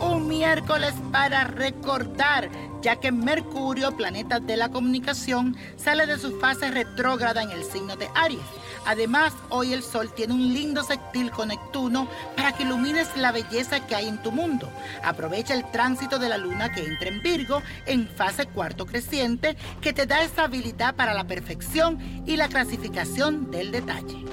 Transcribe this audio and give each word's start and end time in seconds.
Un 0.00 0.28
miércoles 0.28 0.94
para 1.10 1.42
recordar, 1.44 2.48
ya 2.80 2.96
que 2.96 3.10
Mercurio, 3.10 3.96
planeta 3.96 4.38
de 4.38 4.56
la 4.56 4.68
comunicación, 4.68 5.56
sale 5.76 6.06
de 6.06 6.16
su 6.16 6.38
fase 6.38 6.70
retrógrada 6.70 7.42
en 7.42 7.50
el 7.50 7.64
signo 7.64 7.96
de 7.96 8.08
Aries. 8.14 8.40
Además, 8.86 9.32
hoy 9.48 9.72
el 9.72 9.82
Sol 9.82 10.12
tiene 10.14 10.34
un 10.34 10.54
lindo 10.54 10.84
sextil 10.84 11.32
con 11.32 11.48
Neptuno 11.48 12.08
para 12.36 12.52
que 12.52 12.62
ilumines 12.62 13.08
la 13.16 13.32
belleza 13.32 13.84
que 13.84 13.96
hay 13.96 14.06
en 14.06 14.22
tu 14.22 14.30
mundo. 14.30 14.70
Aprovecha 15.02 15.54
el 15.54 15.68
tránsito 15.72 16.20
de 16.20 16.28
la 16.28 16.38
Luna 16.38 16.72
que 16.72 16.84
entra 16.84 17.08
en 17.08 17.20
Virgo 17.20 17.60
en 17.86 18.06
fase 18.06 18.46
cuarto 18.46 18.86
creciente, 18.86 19.56
que 19.80 19.92
te 19.92 20.06
da 20.06 20.22
esa 20.22 20.44
habilidad 20.44 20.94
para 20.94 21.14
la 21.14 21.26
perfección 21.26 21.98
y 22.26 22.36
la 22.36 22.48
clasificación 22.48 23.50
del 23.50 23.72
detalle. 23.72 24.24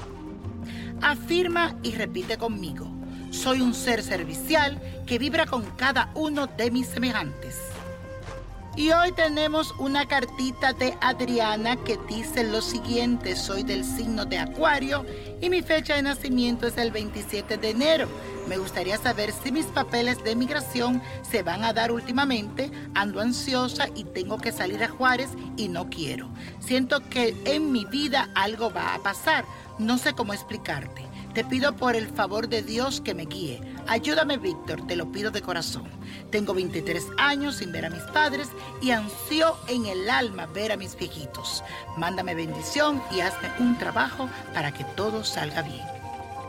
Afirma 1.02 1.75
y 1.81 1.94
repite 1.96 2.38
conmigo. 2.38 2.95
Soy 3.31 3.62
un 3.62 3.74
ser 3.74 4.03
servicial 4.03 4.81
que 5.06 5.19
vibra 5.19 5.46
con 5.46 5.63
cada 5.78 6.12
uno 6.16 6.47
de 6.47 6.72
mis 6.72 6.88
semejantes. 6.88 7.58
Y 8.78 8.91
hoy 8.91 9.13
tenemos 9.13 9.74
una 9.80 10.06
cartita 10.06 10.74
de 10.74 10.97
Adriana 11.00 11.78
que 11.78 11.97
dice 12.09 12.44
lo 12.44 12.62
siguiente, 12.62 13.38
soy 13.38 13.64
del 13.64 13.85
signo 13.85 14.25
de 14.25 14.38
Acuario 14.38 15.06
y 15.40 15.50
mi 15.50 15.62
fecha 15.62 15.96
de 15.96 16.02
nacimiento 16.02 16.68
es 16.68 16.78
el 16.78 16.91
27 16.91 17.58
de 17.58 17.69
enero. 17.69 18.09
Me 18.50 18.58
gustaría 18.58 18.97
saber 18.97 19.31
si 19.31 19.53
mis 19.53 19.68
papeles 19.68 20.22
de 20.25 20.35
migración 20.35 21.02
se 21.22 21.41
van 21.41 21.64
a 21.64 21.72
dar 21.72 21.90
últimamente. 21.94 22.69
Ando 22.94 23.22
ansiosa 23.22 23.88
y 23.96 24.03
tengo 24.03 24.40
que 24.40 24.52
salir 24.52 24.84
a 24.84 24.90
Juárez 24.90 25.30
y 25.56 25.69
no 25.69 25.90
quiero. 25.90 26.28
Siento 26.59 27.00
que 27.09 27.34
en 27.46 27.72
mi 27.72 27.85
vida 27.85 28.30
algo 28.35 28.74
va 28.74 28.94
a 28.94 29.00
pasar. 29.00 29.46
No 29.80 29.97
sé 29.97 30.12
cómo 30.12 30.34
explicarte. 30.34 31.05
Te 31.35 31.44
pido 31.44 31.75
por 31.75 31.97
el 31.97 32.07
favor 32.07 32.47
de 32.47 32.62
Dios 32.62 33.01
que 33.01 33.13
me 33.13 33.25
guíe. 33.25 33.59
Ayúdame, 33.88 34.38
Víctor, 34.38 34.88
te 34.88 34.96
lo 34.96 35.12
pido 35.12 35.31
de 35.31 35.41
corazón. 35.41 35.84
Tengo 36.31 36.53
23 36.53 37.07
años 37.18 37.57
sin 37.57 37.73
ver 37.73 37.85
a 37.85 37.90
mis 37.90 38.03
padres 38.03 38.47
y 38.81 38.91
ansío 38.91 39.57
en 39.68 39.85
el 39.85 40.09
alma 40.09 40.46
ver 40.46 40.72
a 40.72 40.78
mis 40.78 40.96
viejitos. 40.96 41.62
Mándame 41.97 42.35
bendición 42.35 43.03
y 43.12 43.19
hazme 43.19 43.51
un 43.59 43.78
trabajo 43.78 44.29
para 44.53 44.73
que 44.73 44.85
todo 44.96 45.25
salga 45.25 45.62
bien. 45.62 45.95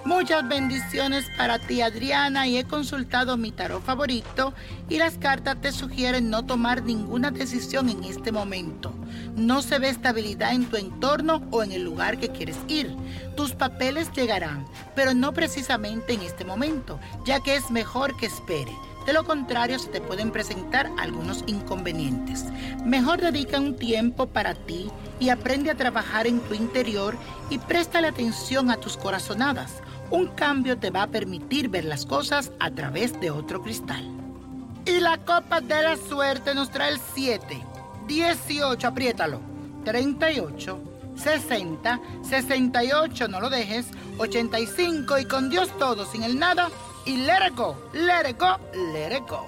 Muchas 0.06 0.46
bendiciones 0.46 1.26
para 1.36 1.58
ti, 1.58 1.82
Adriana, 1.82 2.46
y 2.46 2.58
he 2.58 2.64
consultado 2.64 3.36
mi 3.36 3.50
tarot 3.50 3.82
favorito 3.82 4.54
y 4.88 4.98
las 4.98 5.18
cartas 5.18 5.60
te 5.60 5.72
sugieren 5.72 6.30
no 6.30 6.46
tomar 6.46 6.84
ninguna 6.84 7.32
decisión 7.32 7.88
en 7.88 8.04
este 8.04 8.30
momento. 8.30 8.94
No 9.34 9.62
se 9.62 9.80
ve 9.80 9.88
estabilidad 9.88 10.52
en 10.52 10.66
tu 10.66 10.76
entorno 10.76 11.42
o 11.50 11.64
en 11.64 11.72
el 11.72 11.82
lugar 11.82 12.18
que 12.18 12.28
quieres 12.28 12.56
ir. 12.68 12.94
Tus 13.36 13.54
papeles 13.54 14.12
llegarán, 14.12 14.64
pero 14.94 15.12
no 15.12 15.32
precisamente 15.34 16.12
en 16.12 16.22
este 16.22 16.44
momento, 16.44 17.00
ya 17.24 17.40
que 17.40 17.56
es 17.56 17.72
mejor 17.72 18.16
que 18.16 18.26
espere. 18.26 18.72
De 19.06 19.12
lo 19.12 19.24
contrario, 19.24 19.76
se 19.80 19.88
te 19.88 20.00
pueden 20.00 20.30
presentar 20.30 20.88
algunos 20.98 21.42
inconvenientes. 21.48 22.44
Mejor 22.84 23.20
dedica 23.20 23.58
un 23.58 23.74
tiempo 23.74 24.26
para 24.26 24.54
ti 24.54 24.88
y 25.18 25.30
aprende 25.30 25.72
a 25.72 25.76
trabajar 25.76 26.28
en 26.28 26.38
tu 26.40 26.54
interior 26.54 27.16
y 27.50 27.58
préstale 27.58 28.06
atención 28.06 28.70
a 28.70 28.76
tus 28.76 28.96
corazonadas. 28.96 29.82
Un 30.10 30.28
cambio 30.28 30.78
te 30.78 30.90
va 30.90 31.02
a 31.02 31.06
permitir 31.08 31.68
ver 31.68 31.84
las 31.84 32.06
cosas 32.06 32.52
a 32.60 32.70
través 32.70 33.18
de 33.20 33.30
otro 33.30 33.62
cristal. 33.62 34.04
Y 34.84 35.00
la 35.00 35.18
copa 35.18 35.60
de 35.60 35.82
la 35.82 35.96
suerte 35.96 36.54
nos 36.54 36.70
trae 36.70 36.92
el 36.92 37.00
7, 37.14 37.60
18, 38.06 38.86
apriétalo, 38.86 39.40
38, 39.84 40.78
60, 41.16 42.00
68, 42.22 43.28
no 43.28 43.40
lo 43.40 43.50
dejes, 43.50 43.86
85 44.18 45.18
y 45.18 45.24
con 45.24 45.50
Dios 45.50 45.76
todo, 45.76 46.04
sin 46.04 46.22
el 46.22 46.38
nada, 46.38 46.68
y 47.04 47.16
let 47.16 47.48
it 47.48 47.56
go, 47.56 47.76
let 47.92 48.30
it 48.30 48.38
go, 48.38 48.58
let 48.92 49.16
it 49.16 49.28
go. 49.28 49.44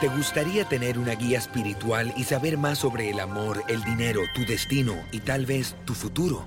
¿Te 0.00 0.08
gustaría 0.08 0.66
tener 0.66 0.98
una 0.98 1.14
guía 1.14 1.38
espiritual 1.38 2.12
y 2.16 2.24
saber 2.24 2.58
más 2.58 2.78
sobre 2.78 3.10
el 3.10 3.20
amor, 3.20 3.62
el 3.68 3.82
dinero, 3.84 4.20
tu 4.34 4.44
destino 4.44 4.94
y 5.12 5.20
tal 5.20 5.46
vez 5.46 5.76
tu 5.84 5.94
futuro? 5.94 6.46